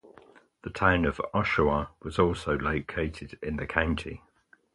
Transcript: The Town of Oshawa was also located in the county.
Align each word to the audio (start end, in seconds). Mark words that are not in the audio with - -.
The 0.63 0.71
Town 0.71 1.05
of 1.05 1.21
Oshawa 1.31 1.89
was 2.01 2.17
also 2.17 2.57
located 2.57 3.37
in 3.43 3.57
the 3.57 3.67
county. 3.67 4.23